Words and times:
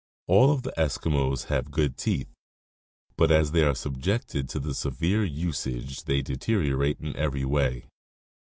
All 0.25 0.49
of 0.51 0.63
the 0.63 0.73
Eskimos 0.79 1.45
have 1.49 1.69
good 1.69 1.95
teeth, 1.95 2.33
but 3.17 3.29
as 3.31 3.51
they 3.51 3.61
are 3.63 3.75
subjected 3.75 4.49
to 4.49 4.73
severe 4.73 5.23
usage 5.23 6.05
they 6.05 6.23
deteriorate 6.23 6.99
in 6.99 7.15
every 7.15 7.45
way. 7.45 7.85